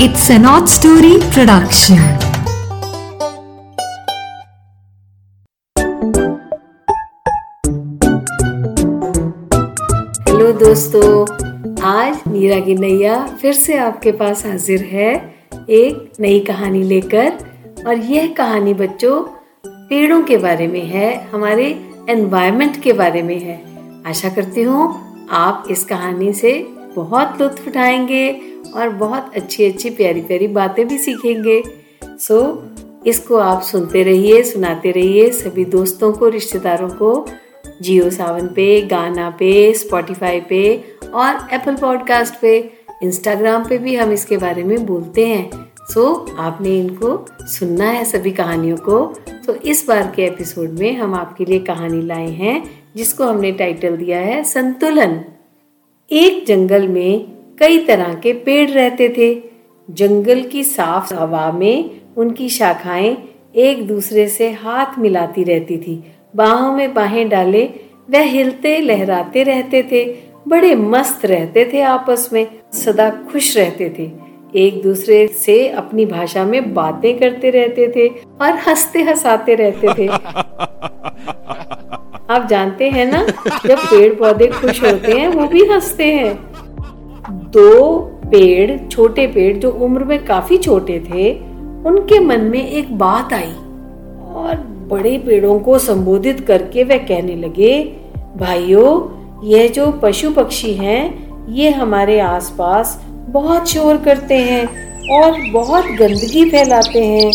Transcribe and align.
It's 0.00 0.28
an 0.28 0.44
odd 0.44 0.68
story 0.68 1.20
production. 1.34 1.98
Hello 10.28 10.52
दोस्तों, 10.52 11.04
आज 11.82 12.22
मीरा 12.28 12.58
की 12.60 12.74
नैया 12.74 13.24
फिर 13.40 13.52
से 13.52 13.76
आपके 13.76 14.12
पास 14.12 14.44
हाजिर 14.46 14.82
है 14.82 15.14
एक 15.70 16.12
नई 16.20 16.40
कहानी 16.40 16.82
लेकर 16.82 17.32
और 17.86 17.96
यह 17.96 18.34
कहानी 18.38 18.74
बच्चों, 18.74 19.22
पेड़ों 19.66 20.22
के 20.22 20.36
बारे 20.36 20.66
में 20.68 20.84
है, 20.86 21.14
हमारे 21.32 21.66
एनवायरनमेंट 22.10 22.82
के 22.82 22.92
बारे 22.92 23.22
में 23.22 23.38
है 23.40 23.62
आशा 24.06 24.28
करती 24.28 24.62
हूँ 24.62 24.94
आप 25.30 25.64
इस 25.70 25.84
कहानी 25.84 26.32
से 26.32 26.52
बहुत 26.96 27.40
लुत्फ 27.40 27.68
उठाएँगे 27.68 28.42
और 28.76 28.88
बहुत 28.88 29.32
अच्छी 29.36 29.64
अच्छी 29.64 29.90
प्यारी 29.90 30.20
प्यारी 30.20 30.48
बातें 30.48 30.88
भी 30.88 30.98
सीखेंगे। 30.98 31.62
सो 32.04 32.40
so, 32.40 33.06
इसको 33.06 33.36
आप 33.36 33.62
सुनते 33.62 34.02
रहिए 34.02 34.42
सुनाते 34.42 34.90
रहिए 34.90 35.30
सभी 35.30 35.64
दोस्तों 35.64 36.12
को 36.12 36.28
रिश्तेदारों 36.28 36.88
को 36.88 37.26
जियो 37.82 38.10
सावन 38.10 38.46
पे 38.46 38.80
गाना 38.82 39.30
पे 39.30 39.72
स्पॉटिफाई 39.72 40.40
पे 40.40 40.84
और 41.14 41.48
एप्पल 41.52 41.76
पॉडकास्ट 41.76 42.40
पे 42.40 42.72
इंस्टाग्राम 43.02 43.64
पे 43.68 43.78
भी 43.78 43.96
हम 43.96 44.12
इसके 44.12 44.36
बारे 44.36 44.62
में 44.62 44.86
बोलते 44.86 45.26
हैं। 45.26 45.70
सो 45.90 46.26
so, 46.30 46.38
आपने 46.38 46.78
इनको 46.78 47.26
सुनना 47.40 47.84
है 47.84 48.04
सभी 48.04 48.30
कहानियों 48.30 48.76
को। 48.76 49.14
तो 49.46 49.54
इस 49.54 49.84
बार 49.88 50.12
के 50.16 50.24
एपिसोड 50.24 50.70
में 50.70 50.96
हम 50.96 51.14
आपके 51.14 51.44
लिए 51.44 51.58
कहानी 51.58 52.02
लाए 52.02 52.30
हैं 52.30 52.70
जिसको 52.96 53.24
हमने 53.24 53.52
टाइटल 53.52 53.96
दिया 53.96 54.18
है 54.18 54.44
संतुलन। 54.44 55.24
एक 56.12 56.46
जंगल 56.46 56.88
में 56.88 57.26
कई 57.58 57.78
तरह 57.78 58.14
के 58.14 58.32
पेड़ 58.32 58.70
रहते 58.70 59.08
थे। 59.08 59.42
जंगल 59.90 60.42
की 60.42 60.64
साफ़ 60.64 61.14
हवा 61.14 61.52
में 61.52 62.00
उनकी 62.16 62.48
शाखाएँ 62.48 63.16
एक 63.56 63.86
दूसरे 63.86 64.28
से 64.28 64.50
हाथ 64.50 64.86
मिलाती 64.98 65.44
रहती 65.44 65.78
थी। 65.78 66.04
बाहों 66.36 66.76
में 66.76 66.94
बाहें 66.94 67.28
डाले 67.28 67.70
वह 68.10 68.18
हिलते 68.18 68.80
लहराते 68.80 69.42
रहते 69.42 69.88
थे। 69.92 70.16
बड़े 70.48 70.74
मस्त 70.74 71.26
रहते 71.26 71.70
थे 71.72 71.80
आपस 71.80 72.30
में, 72.32 72.46
सदा 72.72 73.10
खुश 73.10 73.56
रहते 73.56 73.94
थे। 73.98 74.10
एक 74.58 74.82
दूसरे 74.82 75.26
से 75.26 75.68
अपनी 75.68 76.06
भाषा 76.06 76.44
में 76.44 76.74
बातें 76.74 77.18
करते 77.18 77.50
रहते 77.50 77.92
थे 77.96 78.10
और 78.40 78.42
हँसते 78.42 79.02
हंसाते 79.02 79.54
रहते 79.54 79.88
थे। 79.88 80.08
आप 82.30 82.46
जानते 82.46 82.90
हैं 82.90 83.12
ना, 83.12 83.26
जब 83.66 83.78
पेड़ 83.78 84.14
पौधे 84.14 84.46
खुश 84.46 84.84
होते 84.84 85.12
हैं, 85.12 85.28
वो 85.28 85.46
भी 85.46 85.64
हँसते 85.64 86.04
हैं। 86.04 86.34
दो 87.30 87.98
पेड़, 88.26 88.88
छोटे 88.88 89.26
पेड़ 89.26 89.56
जो 89.56 89.70
उम्र 89.70 90.04
में 90.04 90.24
काफ़ी 90.24 90.58
छोटे 90.58 91.00
थे, 91.00 91.32
उनके 91.86 92.18
मन 92.18 92.40
में 92.40 92.68
एक 92.68 92.98
बात 92.98 93.32
आई 93.32 93.52
और 94.34 94.56
बड़े 94.90 95.18
पेड़ों 95.18 95.58
को 95.60 95.78
संबोधित 95.78 96.40
करके 96.40 96.84
वह 96.84 96.96
कहने 96.96 97.36
लगे, 97.36 97.82
भाइयों, 98.36 98.88
यह 99.48 99.68
जो 99.68 99.90
पशु 99.90 100.30
पक्षी 100.30 100.74
हैं, 100.74 101.28
ये 101.52 101.70
हमारे 101.70 102.20
आसपास 102.20 103.04
बहुत 103.10 103.68
शोर 103.68 103.96
करते 103.96 104.34
हैं 104.34 104.66
और 105.10 105.50
बहुत 105.52 105.84
गंदगी 105.84 106.50
फैलाते 106.50 107.04
हैं। 107.04 107.30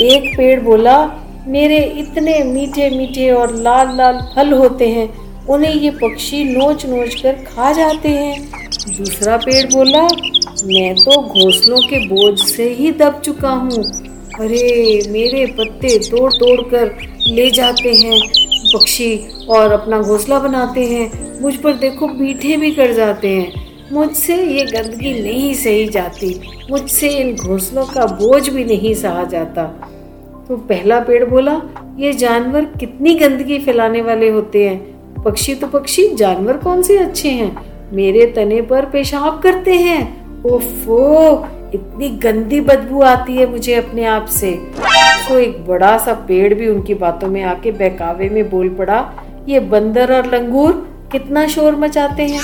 एक 0.00 0.34
पेड़ 0.36 0.60
बोला 0.60 1.22
मेरे 1.48 1.78
इतने 1.98 2.42
मीठे 2.44 2.90
मीठे 2.90 3.30
और 3.30 3.54
लाल 3.56 3.96
लाल 3.96 4.20
फल 4.36 4.52
होते 4.52 4.88
हैं, 4.88 5.08
उन्हें 5.46 5.74
ये 5.74 5.90
पक्षी 5.90 6.44
नोच 6.44 6.86
नोच 6.86 7.14
कर 7.14 7.32
खा 7.32 7.72
जाते 7.72 8.08
हैं। 8.08 8.48
दूसरा 8.98 9.36
पेड़ 9.36 9.66
बोला, 9.66 10.02
मैं 10.64 10.94
तो 10.94 11.22
घोंसलों 11.22 11.76
के 11.76 12.06
बोझ 12.06 12.38
से 12.38 12.68
ही 12.72 12.92
दब 12.92 13.20
चुका 13.24 13.50
हूँ। 13.50 13.84
अरे, 14.40 15.02
मेरे 15.08 15.46
पत्ते 15.46 15.98
तोड़ 15.98 16.32
तोड़ 16.32 16.60
कर 16.60 16.96
ले 17.26 17.50
जाते 17.50 17.92
हैं। 17.94 18.20
पक्षी 18.74 19.16
और 19.48 19.72
अपना 19.72 20.00
घोंसला 20.02 20.38
बनाते 20.38 20.84
हैं, 20.84 21.40
मुझ 21.42 21.54
पर 21.56 21.72
देखो 21.72 22.08
मीठे 22.08 22.56
भी 22.56 22.70
कर 22.70 22.92
जाते 22.92 23.28
हैं। 23.28 23.66
मुझसे 23.92 24.36
ये 24.36 24.64
गंदगी 24.64 25.22
नहीं 25.22 25.54
सही 25.54 25.88
जाती, 25.88 26.40
मुझसे 26.70 27.08
इन 27.08 27.36
घोंसलों 27.36 27.86
का 27.86 28.06
बोझ 28.06 28.48
भी 28.48 28.64
नहीं 28.64 28.94
सहा 28.94 29.24
जाता। 29.24 29.92
तो 30.48 30.56
पहला 30.56 31.00
पेड़ 31.00 31.24
बोला, 31.24 31.62
ये 31.96 32.12
जानवर 32.12 32.64
कितनी 32.64 33.14
गंदगी 33.14 33.58
फैलाने 33.58 34.02
वाले 34.02 34.28
होते 34.28 34.68
हैं। 34.68 35.22
पक्षी 35.22 35.54
तो 35.54 35.66
पक्षी, 35.66 36.08
जानवर 36.08 36.56
कौन 36.56 36.82
से 36.82 36.98
अच्छे 36.98 37.28
हैं? 37.28 37.56
मेरे 37.92 38.26
तने 38.26 38.62
पर 38.62 38.84
पेशाब 38.84 39.40
करते 39.42 39.74
हैं। 39.74 40.02
ओफो, 40.42 41.46
इतनी 41.74 42.08
गंदी 42.08 42.60
बदबू 42.60 43.02
आती 43.02 43.36
है 43.36 43.50
मुझे 43.50 43.74
अपने 43.74 44.04
आप 44.04 44.26
से। 44.26 44.50
तो 45.28 45.38
एक 45.38 45.66
बड़ा 45.66 45.98
सा 45.98 46.12
पेड़ 46.12 46.54
भी 46.54 46.68
उनकी 46.68 46.94
बातों 46.94 47.28
में 47.28 47.42
आके 47.42 47.70
बहकावे 47.70 48.28
में 48.28 48.50
बोल 48.50 48.68
पड़ा, 48.68 49.12
ये 49.48 49.60
बंदर 49.60 50.12
और 50.12 50.34
लंगूर 50.34 50.72
कितना 51.12 51.46
शोर 51.46 51.76
मचाते 51.76 52.22
हैं? 52.22 52.40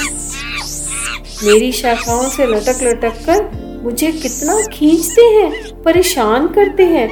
मेरी 1.45 1.73
शाखाओं 1.73 2.23
से 2.23 2.47
लटक 2.47 2.83
लटक 2.83 3.25
कर 3.27 3.72
मुझे 3.83 4.11
कितना 4.13 4.55
खींचते 4.73 5.23
हैं, 5.23 5.51
परेशान 5.85 6.47
करते 6.49 6.85
हैं। 6.87 7.09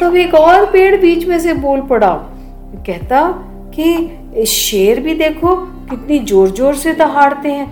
तब 0.00 0.16
एक 0.16 0.34
और 0.34 0.64
पेड़ 0.72 0.96
बीच 1.00 1.26
में 1.26 1.38
से 1.40 1.52
बोल 1.56 1.80
पड़ा। 1.88 2.12
कहता 2.86 3.22
कि 3.74 4.44
शेर 4.46 5.00
भी 5.00 5.14
देखो, 5.14 5.54
कितनी 5.90 6.18
ज़ोर 6.20 6.50
ज़ोर 6.50 6.74
से 6.74 6.92
दहाड़ते 6.94 7.48
हैं। 7.48 7.66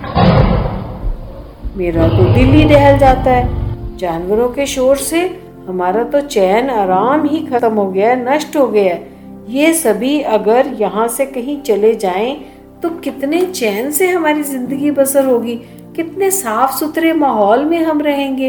मेरा 1.77 2.09
तो 2.09 2.25
दिल 2.34 2.50
ही 2.50 2.65
दहल 2.65 2.99
जाता 2.99 3.31
है। 3.31 3.97
जानवरों 3.99 4.49
के 4.49 4.66
शोर 4.66 4.97
से 4.99 5.21
हमारा 5.66 6.03
तो 6.05 6.21
चैन 6.22 6.71
आराम 6.71 7.27
ही 7.27 7.41
खत्म 7.43 7.72
हो 7.72 7.91
गया 7.91 8.09
है, 8.11 8.16
नष्ट 8.25 8.56
हो 8.56 8.66
गया 8.69 8.95
है। 8.95 9.12
ये 9.49 9.72
सभी 9.75 10.21
अगर 10.33 10.72
यहाँ 10.78 11.06
से 11.09 11.27
कहीं 11.27 11.61
चले 11.62 11.95
जाएँ 11.97 12.34
तो 12.83 12.89
कितने 13.01 13.41
चैन 13.43 13.91
से 13.91 14.09
हमारी 14.09 14.43
ज़िंदगी 14.43 14.91
बसर 14.91 15.25
होगी। 15.27 15.61
कितने 15.97 16.31
साफ़ 16.31 16.72
सुथरे 16.75 17.12
माहौल 17.12 17.65
में 17.65 17.78
हम 17.78 18.00
रहेंगे। 18.03 18.49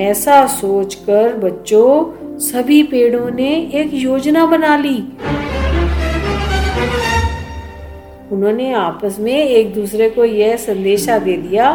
ऐसा 0.00 0.46
सोचकर 0.46 1.34
बच्चों, 1.34 2.38
सभी 2.38 2.82
पेड़ों 2.82 3.30
ने 3.30 3.48
एक 3.74 3.90
योजना 3.94 4.44
बना 4.46 4.76
ली। 4.76 4.96
उन्होंने 8.32 8.72
आपस 8.72 9.16
में 9.20 9.32
एक 9.32 9.72
दूसरे 9.74 10.08
को 10.10 10.24
यह 10.24 10.56
संदेशा 10.56 11.18
दे 11.18 11.36
दिया 11.36 11.72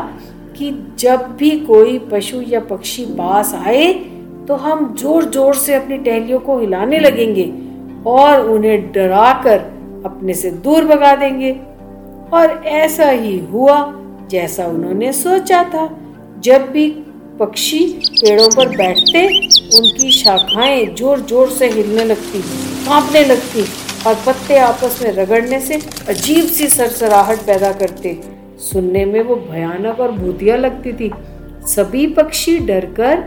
कि 0.58 0.72
जब 1.00 1.26
भी 1.38 1.50
कोई 1.60 1.98
पशु 2.12 2.42
या 2.42 2.60
पक्षी 2.60 3.06
पास 3.18 3.54
आए 3.56 3.94
तो 4.48 4.56
हम 4.56 4.94
ज़ोर 5.00 5.26
ज़ोर 5.26 5.56
से 5.56 5.74
अपनी 5.74 5.98
टहलियों 6.00 6.40
को 6.40 6.60
हिलाने 6.60 7.00
लगेंगे 7.00 7.46
और 8.10 8.50
उन्हें 8.50 8.92
डराकर 8.92 9.58
अपने 10.06 10.34
से 10.34 10.52
दूर 10.52 10.86
भगा 10.86 11.16
देंगे। 11.16 11.52
और 12.34 12.64
ऐसा 12.66 13.10
ही 13.10 13.38
हुआ 13.46 13.80
जैसा 14.32 14.66
उन्होंने 14.66 15.12
सोचा 15.14 15.64
था। 15.64 15.88
जब 16.44 16.70
भी 16.72 16.88
पक्षी 17.40 17.80
पेड़ों 18.12 18.50
पर 18.50 18.76
बैठते, 18.78 19.26
उनकी 19.78 20.12
शाखाएँ 20.12 20.86
ज़ोर 20.96 21.20
ज़ोर 21.22 21.50
से 21.50 21.70
हिलने 21.70 22.04
लगती, 22.06 22.40
कांपने 22.86 23.24
लगती 23.26 23.64
और 24.08 24.16
पत्ते 24.26 24.58
आपस 24.60 25.00
में 25.04 25.12
रगड़ने 25.14 25.60
से 25.60 25.80
अजीब 26.10 26.46
सी 26.48 26.68
सरसराहट 26.70 27.46
पैदा 27.46 27.72
करते। 27.74 28.20
सुनने 28.62 29.06
में 29.06 29.22
वो 29.22 29.36
भयानक 29.36 30.00
और 30.00 30.12
भूतिया 30.12 30.56
लगती 30.56 30.94
थी। 30.94 31.12
सभी 31.68 32.06
पक्षी 32.14 32.58
डरकर 32.60 33.24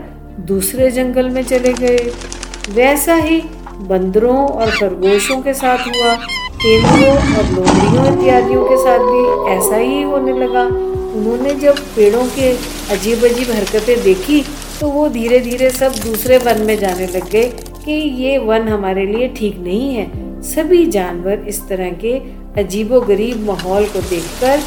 दूसरे 0.47 0.89
जंगल 0.91 1.29
में 1.29 1.43
चले 1.43 1.73
गए। 1.73 1.97
वैसा 2.73 3.15
ही 3.15 3.41
बंदरों 3.89 4.37
और 4.37 4.71
खरगोशों 4.71 5.41
के 5.41 5.53
साथ 5.53 5.87
हुआ। 5.87 6.17
तेंदुओं 6.65 7.15
और 7.37 7.49
लोमड़ियों 7.53 8.05
इत्यादियों 8.07 8.63
के 8.65 8.77
साथ 8.77 8.99
भी 8.99 9.51
ऐसा 9.51 9.77
ही 9.77 10.01
होने 10.03 10.31
लगा। 10.37 10.63
उन्होंने 11.17 11.53
जब 11.55 11.79
पेड़ों 11.95 12.23
के 12.29 12.49
अजीब 12.93 13.25
अजीब 13.25 13.51
हरकतें 13.51 14.03
देखी 14.03 14.41
तो 14.79 14.89
वो 14.91 15.07
धीरे 15.09 15.39
धीरे 15.39 15.69
सब 15.71 15.99
दूसरे 16.05 16.37
वन 16.37 16.61
में 16.61 16.77
जाने 16.79 17.07
लग 17.07 17.29
गए 17.31 17.43
कि 17.85 17.91
ये 18.23 18.37
वन 18.47 18.67
हमारे 18.67 19.05
लिए 19.05 19.27
ठीक 19.37 19.59
नहीं 19.59 19.93
है। 19.95 20.07
सभी 20.45 20.85
जानवर 20.87 21.45
इस 21.49 21.61
तरह 21.69 21.91
के 22.03 22.17
अजीबो 22.61 23.01
गरीब 23.03 23.45
माहौल 23.47 23.85
को 23.89 24.01
देखकर 24.09 24.59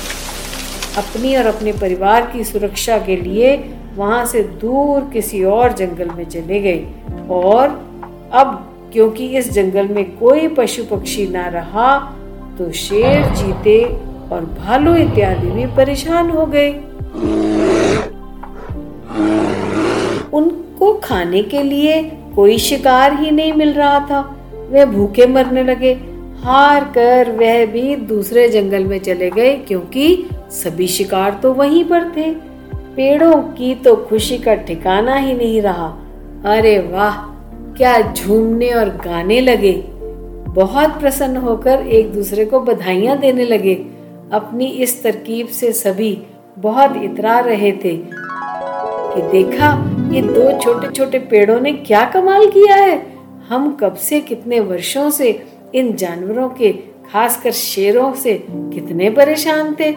अपनी 0.99 1.37
और 1.37 1.47
अपने 1.47 1.73
परिवार 1.83 2.31
की 2.33 2.45
सुरक्षा 2.45 2.99
के 3.06 3.17
लिए 3.17 3.55
वहाँ 3.97 4.25
से 4.27 4.43
दूर 4.62 5.11
किसी 5.12 5.45
और 5.59 5.73
जंगल 5.75 6.11
में 6.17 6.25
चले 6.27 6.61
गए। 6.61 6.81
और 7.43 7.69
अब 8.35 8.59
क्योंकि 8.93 9.26
इस 9.38 9.52
जंगल 9.52 9.88
में 9.88 10.05
कोई 10.19 10.49
पशु 10.49 10.85
पक्षी 10.85 11.26
ना 11.29 11.46
रहा 11.49 11.99
तो 12.58 12.70
शेर 12.73 13.25
जीते 13.35 13.82
और 14.32 14.44
भालू 14.58 14.94
इत्यादि 14.96 15.50
भी 15.50 15.67
परेशान 15.67 16.31
हो 16.31 16.46
गए। 16.46 16.70
उनको 20.32 20.93
खाने 20.94 21.43
के 21.43 21.62
लिए 21.62 22.02
कोई 22.35 22.58
शिकार 22.58 23.20
ही 23.20 23.31
नहीं 23.31 23.52
मिल 23.52 23.73
रहा 23.73 24.00
था। 24.00 24.20
वे 24.70 24.85
भूखे 24.87 25.26
मरने 25.26 25.62
लगे। 25.62 25.93
हार 26.43 26.85
कर 26.85 27.31
वह 27.32 27.64
भी 27.67 27.96
दूसरे 27.96 28.49
जंगल 28.49 28.85
में 28.85 28.99
चले 28.99 29.31
गए, 29.31 29.55
क्योंकि 29.58 30.29
सभी 30.52 30.87
शिकार 30.87 31.38
तो 31.43 31.52
वहीं 31.52 31.85
पर 31.85 32.08
थे। 32.17 32.31
पेड़ों 32.96 33.43
की 33.55 33.75
तो 33.75 33.96
खुशी 34.08 34.38
का 34.38 34.55
ठिकाना 34.55 35.14
ही 35.14 35.35
नहीं 35.35 35.61
रहा। 35.62 35.88
अरे 36.46 36.79
वाह! 36.93 37.38
क्या 37.79 38.13
झूमने 38.13 38.71
और 38.71 38.89
गाने 38.89 39.41
लगे। 39.41 39.73
बहुत 40.49 41.01
प्रसन्न 41.01 41.37
होकर 41.37 41.87
एक 41.87 42.13
दूसरे 42.13 42.45
को 42.45 42.61
बधाइयाँ 42.61 43.19
देने 43.19 43.45
लगे। 43.45 43.75
अपनी 44.33 44.67
इस 44.67 45.03
तरकीब 45.03 45.47
से 45.47 45.73
सभी 45.73 46.23
बहुत 46.59 46.97
इतरा 46.97 47.41
रहे 47.41 47.73
थे 47.73 47.97
कि 47.97 49.23
देखा, 49.23 49.69
ये 50.13 50.23
दो 50.23 50.59
छोटे 50.59 50.89
छोटे 50.89 51.19
पेड़ों 51.19 51.61
ने 51.61 51.73
क्या 51.73 52.05
कमाल 52.05 52.47
किया 52.47 52.77
है। 52.77 53.07
हम 53.49 53.77
कब 53.81 53.95
से 53.95 54.21
कितने 54.21 54.61
वर्षों 54.61 55.11
से 55.11 55.43
इन 55.75 55.97
जानवरों 55.97 56.49
के, 56.49 56.73
खासकर 57.13 57.51
शेरों 57.51 58.13
से 58.15 58.47
कितने 58.51 59.11
परेशान 59.11 59.77
थे। 59.81 59.95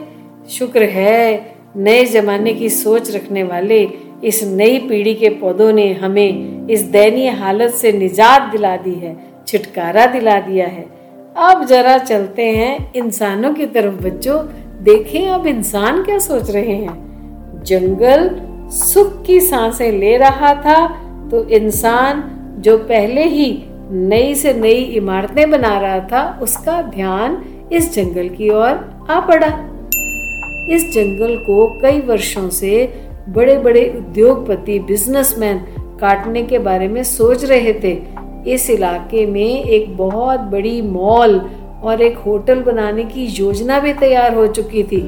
शुक्र 0.50 0.84
है, 0.84 1.56
नए 1.78 2.06
जमाने 2.06 2.54
की 2.54 2.70
सोच 2.70 3.16
रखने 3.16 3.44
वाले 3.44 4.11
इस 4.24 4.44
नई 4.44 4.78
पीढ़ी 4.80 5.14
के 5.14 5.30
पौधों 5.32 5.72
ने 5.74 5.92
हमें 5.94 6.68
इस 6.68 6.82
दयनीय 6.84 7.30
हालत 7.32 7.74
से 7.74 7.92
निजात 7.92 8.52
दिला 8.52 8.76
दी 8.78 8.94
है, 8.96 9.16
छुटकारा 9.48 10.06
दिला 10.06 10.40
दिया 10.40 10.68
है। 10.68 10.86
अब 11.40 11.66
जरा 11.66 11.98
चलते 11.98 12.46
हैं 12.48 12.92
इंसानों 12.94 13.54
की 13.54 13.66
तरफ़, 13.66 13.94
बच्चों। 14.04 14.44
देखें 14.84 15.28
अब 15.28 15.48
इंसान 15.48 16.04
क्या 16.04 16.18
सोच 16.20 16.50
रहे 16.52 16.76
हैं। 16.76 17.64
जंगल 17.64 18.30
सुख 18.72 19.24
की 19.26 19.40
साँसें 19.40 19.92
ले 19.92 20.16
रहा 20.18 20.54
था 20.56 20.88
तो 21.32 21.44
इंसान 21.50 22.24
जो 22.60 22.78
पहले 22.78 23.24
ही 23.24 23.64
नई 23.92 24.34
से 24.36 24.54
नई 24.54 24.82
इमारतें 24.96 25.50
बना 25.52 25.78
रहा 25.80 26.00
था, 26.02 26.40
उसका 26.42 26.82
ध्यान 26.82 27.44
इस 27.72 27.94
जंगल 27.94 28.30
की 28.30 28.50
ओर 28.50 29.06
आ 29.10 29.20
पड़ा। 29.20 29.48
इस 30.70 30.92
जंगल 30.94 31.36
को 31.38 31.66
कई 31.82 32.00
वर्षों 32.00 32.50
से 32.50 32.72
बड़े 33.30 33.58
बड़े 33.58 33.84
उद्योगपति 33.98 34.80
बिजनेसमैन 34.80 35.58
काटने 36.02 36.44
के 36.44 36.60
बारे 36.60 36.88
में 36.88 37.04
सोच 37.04 37.44
रहे 37.46 37.74
थे। 37.74 37.98
इस 38.48 38.70
इलाके 38.70 39.26
में 39.26 39.64
एक 39.64 39.98
बहुत 39.98 40.40
बड़ी 40.40 40.82
मॉल 40.82 41.40
और 41.84 42.02
एक 42.02 42.18
होटल 42.18 42.62
बनाने 42.62 43.04
की 43.04 43.26
योजना 43.26 43.80
भी 43.80 43.94
तैयार 43.94 44.34
हो 44.36 44.48
चुकी 44.48 44.84
थी, 44.84 45.02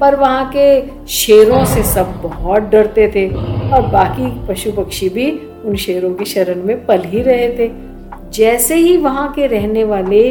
पर 0.00 0.16
वहाँ 0.16 0.50
के 0.56 1.06
शेरों 1.06 1.64
से 1.64 1.82
सब 1.82 2.20
बहुत 2.22 2.62
डरते 2.62 3.08
थे 3.14 3.28
और 3.28 3.86
बाकी 3.86 4.46
पशु 4.48 4.72
पक्षी 4.72 5.08
भी 5.08 5.30
उन 5.64 5.76
शेरों 5.76 6.14
की 6.14 6.24
शरण 6.24 6.62
में 6.62 6.86
पल 6.86 7.02
ही 7.02 7.22
रहे 7.22 7.48
थे। 7.58 7.70
जैसे 8.32 8.74
ही 8.74 8.96
वहाँ 8.96 9.32
के 9.32 9.46
रहने 9.46 9.84
वाले 9.84 10.22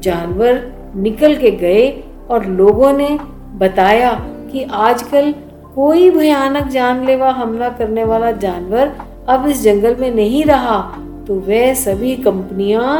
जानवर 0.00 0.62
निकल 0.96 1.36
के 1.36 1.50
गए 1.50 1.88
और 2.30 2.46
लोगों 2.46 2.92
ने 2.92 3.18
बताया 3.58 4.12
कि 4.52 4.62
आजकल 4.62 5.34
कोई 5.74 6.10
भयानक 6.10 6.66
जानलेवा 6.68 7.30
हमला 7.30 7.68
करने 7.68 8.02
वाला 8.04 8.30
जानवर 8.32 8.92
अब 9.28 9.46
इस 9.48 9.62
जंगल 9.62 9.96
में 9.96 10.10
नहीं 10.10 10.44
रहा 10.44 10.78
तो 11.26 11.34
वह 11.40 11.72
सभी 11.74 12.14
कंपनियाँ 12.16 12.90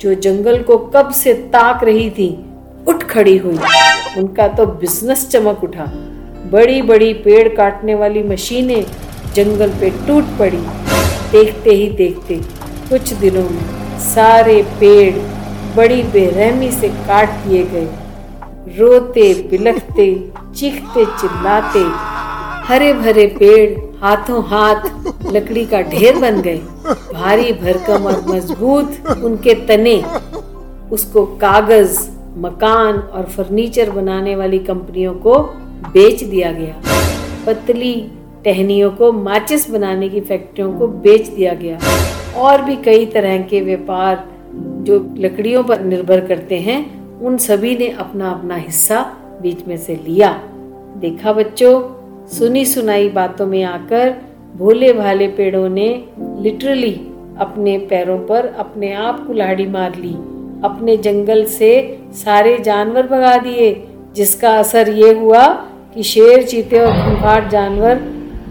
जो 0.00 0.14
जंगल 0.14 0.62
को 0.62 0.78
कब 0.96 1.10
से 1.12 1.34
ताक 1.52 1.84
रही 1.84 2.08
थी, 2.10 2.28
उठ 2.88 3.02
खड़ी 3.02 3.36
हुई। 3.36 3.58
उनका 4.18 4.48
तो 4.48 4.66
बिज़नेस 4.66 5.28
चमक 5.30 5.64
उठा। 5.64 5.84
बड़ी 6.52 6.82
बड़ी 6.82 7.12
पेड़ 7.14 7.48
काटने 7.48 7.94
वाली 7.94 8.22
मशीनें 8.22 8.84
जंगल 9.34 9.70
पे 9.80 9.90
टूट 10.06 10.38
पड़ी। 10.38 10.64
देखते 11.32 11.70
ही 11.70 11.88
देखते, 11.96 12.40
कुछ 12.90 13.12
दिनों 13.14 13.48
में 13.50 13.98
सारे 14.04 14.62
पेड़ 14.80 15.14
बड़ी 15.76 16.02
बेरहमी 16.12 16.70
से 16.72 16.88
काट 16.88 17.42
दिए 17.46 17.64
गए। 17.64 17.88
रोते, 18.78 19.32
बिलखते 19.50 20.12
चीखते 20.56 21.04
चिल्लाते, 21.04 21.84
हरे 22.66 22.92
भरे 22.92 23.26
पेड़, 23.26 23.80
हाथों 24.04 24.44
हाथ, 24.44 24.86
लकड़ी 25.32 25.66
का 25.66 25.80
ढेर 25.80 26.18
बन 26.18 26.40
गए। 26.40 26.58
भारी 27.14 27.52
भरकम 27.52 28.04
और 28.04 28.22
मज़बूत 28.26 29.06
उनके 29.24 29.54
तने, 29.54 30.02
उसको 30.92 31.24
कागज़, 31.26 31.98
मकान 32.36 32.98
और 32.98 33.24
फर्नीचर 33.24 33.90
बनाने 33.90 34.36
वाली 34.36 34.58
कंपनियों 34.58 35.14
को 35.14 35.38
बेच 35.92 36.24
दिया 36.24 36.52
गया। 36.52 36.74
पतली 37.46 38.12
टहनियों 38.44 38.90
को 38.90 39.12
माचिस 39.12 39.70
बनाने 39.70 40.08
की 40.08 40.20
फैक्ट्रियों 40.20 40.72
को 40.72 40.88
बेच 40.88 41.28
दिया 41.28 41.54
गया। 41.54 41.78
और 42.36 42.62
भी 42.62 42.76
कई 42.76 43.06
तरह 43.06 43.42
के 43.42 43.60
व्यापार 43.60 44.24
जो 44.54 45.14
लकड़ियों 45.16 45.64
पर 45.64 45.80
निर्भर 45.80 46.20
करते 46.20 46.58
हैं, 46.58 46.80
उन 47.20 47.36
सभी 47.38 47.76
ने 47.76 47.88
अपना 47.88 48.30
अपना 48.30 48.56
हिस्सा 48.56 49.16
बीच 49.42 49.66
में 49.66 49.76
से 49.76 49.94
लिया। 49.94 50.42
देखा 50.96 51.32
बच्चों, 51.32 51.82
सुनी 52.28 52.64
सुनाई 52.64 53.08
बातों 53.08 53.46
में 53.46 53.62
आकर 53.62 54.14
भोले 54.56 54.92
भाले 54.92 55.28
पेड़ों 55.28 55.68
ने 55.68 56.04
लिटरली 56.18 56.92
अपने 57.38 57.78
पैरों 57.78 58.18
पर 58.18 58.46
अपने 58.46 58.92
आप 58.92 59.26
कुल्हाड़ी 59.26 59.66
मार 59.66 59.94
ली। 59.94 60.14
अपने 60.64 60.96
जंगल 60.96 61.44
से 61.44 61.98
सारे 62.12 62.58
जानवर 62.58 63.06
भगा 63.06 63.36
दिए, 63.36 63.86
जिसका 64.14 64.58
असर 64.58 64.88
ये 64.88 65.12
हुआ 65.12 65.46
कि 65.94 66.02
शेर 66.02 66.42
चीते 66.42 66.80
और 66.80 66.92
खूंखार 66.92 67.48
जानवर 67.48 67.94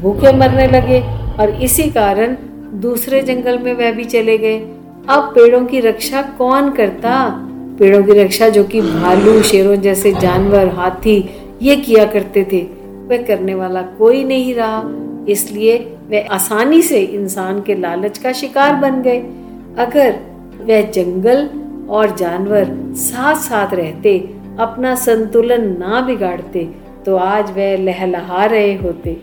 भूखे 0.01 0.33
मरने 0.37 0.67
लगे 0.67 0.99
और 1.39 1.49
इसी 1.49 1.89
कारण 1.89 2.35
दूसरे 2.73 3.21
जंगल 3.21 3.57
में 3.57 3.73
वह 3.73 3.91
भी 3.91 4.03
चले 4.03 4.37
गए। 4.37 4.59
अब 5.09 5.31
पेड़ों 5.35 5.65
की 5.65 5.79
रक्षा 5.79 6.21
कौन 6.21 6.69
करता? 6.71 7.13
पेड़ों 7.79 8.03
की 8.03 8.11
रक्षा 8.11 8.49
जो 8.49 8.63
कि 8.63 8.81
भालू, 8.81 9.41
शेरों 9.41 9.75
जैसे 9.75 10.11
जानवर, 10.11 10.67
हाथी, 10.67 11.29
ये 11.61 11.75
किया 11.75 12.05
करते 12.05 12.43
थे। 12.43 12.61
वह 13.07 13.17
करने 13.17 13.55
वाला 13.55 13.81
कोई 13.81 14.23
नहीं 14.23 14.53
रहा। 14.55 14.83
इसलिए 15.29 15.77
वे 16.07 16.21
आसानी 16.21 16.81
से 16.81 16.99
इंसान 16.99 17.61
के 17.61 17.75
लालच 17.75 18.17
का 18.17 18.31
शिकार 18.31 18.75
बन 18.75 19.01
गए। 19.01 19.19
अगर 19.77 20.15
वह 20.61 20.81
जंगल 20.91 21.49
और 21.89 22.15
जानवर 22.15 22.69
साथ 22.95 23.35
साथ 23.35 23.73
रहते, 23.73 24.17
अपना 24.59 24.95
संतुलन 24.95 25.77
ना 25.79 26.01
बिगाड़ते 26.01 26.69
तो 27.05 27.15
आज 27.15 27.51
वह 27.51 27.77
लहलहा 27.77 28.45
रहे 28.45 28.73
होते। 28.75 29.17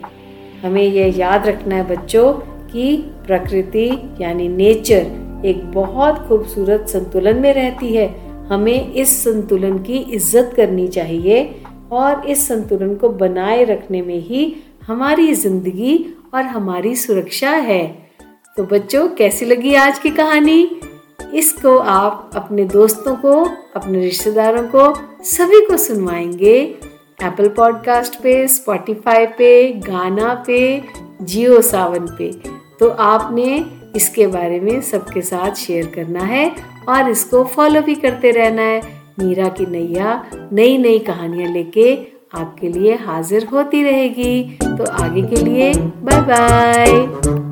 हमें 0.63 0.83
यह 0.83 1.19
याद 1.19 1.47
रखना 1.47 1.77
है 1.77 1.89
बच्चों 1.89 2.33
कि 2.73 2.97
प्रकृति 3.27 3.91
यानी 4.21 4.49
नेचर 4.49 5.43
एक 5.45 5.65
बहुत 5.73 6.27
खूबसूरत 6.29 6.89
संतुलन 6.89 7.37
में 7.37 7.53
रहती 7.55 7.95
है। 7.97 8.30
हमें 8.51 8.93
इस 8.93 9.25
संतुलन 9.25 9.79
की 9.79 9.97
इज़्ज़त 9.97 10.53
करनी 10.57 10.89
चाहिए 10.89 11.63
और 11.93 12.27
इस 12.27 12.49
संतुलन 12.49 12.95
को 12.95 13.09
बनाए 13.09 13.65
रखने 13.65 14.03
में 14.03 14.19
ही 14.19 14.57
हमारी 14.87 15.35
ज़िंदगी 15.35 16.15
और 16.35 16.43
हमारी 16.43 16.97
सुरक्षा 16.97 17.51
है। 17.51 18.11
तो 18.57 18.65
बच्चों, 18.65 19.09
कैसी 19.09 19.47
लगी 19.47 19.75
आज 19.75 19.99
की 19.99 20.11
कहानी? 20.11 20.81
इसको 21.35 21.79
आप 21.79 22.31
अपने 22.35 22.65
दोस्तों 22.65 23.17
को, 23.17 23.45
अपने 23.77 24.01
रिश्तेदारों 24.01 24.63
को, 24.63 24.95
सभी 25.25 25.67
को 25.67 25.77
सुनवाएँगे। 25.77 26.57
एप्पल 27.23 27.49
पॉडकास्ट 27.49 28.23
पे 28.23 28.49
स्पॉटिफाई 28.49 29.27
पे 29.27 29.73
गाना 29.73 30.45
पे 30.47 30.83
जियो 31.23 31.61
सावन 31.61 32.07
पे। 32.19 32.33
तो 32.81 32.89
आपने 32.89 33.80
इसके 33.97 34.27
बारे 34.27 34.61
में 34.61 34.81
सबके 34.81 35.23
साथ 35.23 35.55
शेयर 35.55 35.87
करना 35.87 36.25
है 36.25 36.51
और 36.89 37.11
इसको 37.11 37.45
फॉलो 37.45 37.83
भी 37.83 37.95
करते 37.95 38.31
रहना 38.31 38.63
है। 38.63 38.81
मीरा 39.19 39.49
की 39.49 39.67
नैया 39.67 40.25
नई 40.53 40.79
नई 40.79 40.99
कहानियाँ 40.99 41.53
लेके 41.53 41.95
आपके 42.35 42.69
लिए 42.69 42.95
हाजिर 42.97 43.45
होती 43.45 43.83
रहेगी। 43.83 44.43
तो 44.63 44.91
आगे 44.93 45.23
के 45.23 45.37
लिए 45.37 45.73
बाय 45.75 46.21
बाय 46.23 47.50